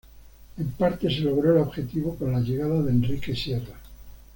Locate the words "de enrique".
2.81-3.35